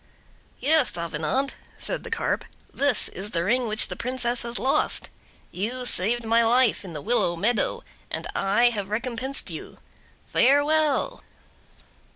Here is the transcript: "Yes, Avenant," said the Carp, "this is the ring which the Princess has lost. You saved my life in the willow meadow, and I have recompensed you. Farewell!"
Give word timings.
"Yes, 0.59 0.97
Avenant," 0.97 1.53
said 1.77 2.01
the 2.01 2.09
Carp, 2.09 2.43
"this 2.73 3.07
is 3.09 3.29
the 3.29 3.43
ring 3.43 3.67
which 3.67 3.87
the 3.87 3.95
Princess 3.95 4.41
has 4.41 4.57
lost. 4.57 5.11
You 5.51 5.85
saved 5.85 6.23
my 6.25 6.43
life 6.43 6.83
in 6.83 6.93
the 6.93 7.03
willow 7.03 7.35
meadow, 7.35 7.83
and 8.09 8.25
I 8.33 8.71
have 8.71 8.89
recompensed 8.89 9.51
you. 9.51 9.77
Farewell!" 10.25 11.21